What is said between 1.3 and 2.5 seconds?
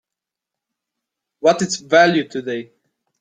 What's its value